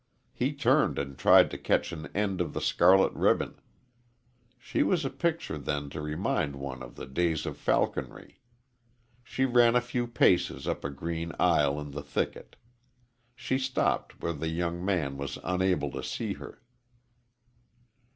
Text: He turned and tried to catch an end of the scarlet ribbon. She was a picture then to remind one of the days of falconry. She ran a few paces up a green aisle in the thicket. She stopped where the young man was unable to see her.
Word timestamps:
He 0.33 0.51
turned 0.53 0.97
and 0.97 1.15
tried 1.15 1.51
to 1.51 1.59
catch 1.59 1.91
an 1.91 2.07
end 2.15 2.41
of 2.41 2.53
the 2.53 2.59
scarlet 2.59 3.13
ribbon. 3.13 3.59
She 4.57 4.81
was 4.81 5.05
a 5.05 5.11
picture 5.11 5.59
then 5.59 5.91
to 5.91 6.01
remind 6.01 6.55
one 6.55 6.81
of 6.81 6.95
the 6.95 7.05
days 7.05 7.45
of 7.45 7.55
falconry. 7.55 8.39
She 9.23 9.45
ran 9.45 9.75
a 9.75 9.79
few 9.79 10.07
paces 10.07 10.67
up 10.67 10.83
a 10.83 10.89
green 10.89 11.33
aisle 11.39 11.79
in 11.79 11.91
the 11.91 12.01
thicket. 12.01 12.55
She 13.35 13.59
stopped 13.59 14.19
where 14.23 14.33
the 14.33 14.49
young 14.49 14.83
man 14.83 15.17
was 15.17 15.37
unable 15.43 15.91
to 15.91 16.01
see 16.01 16.33
her. 16.33 16.63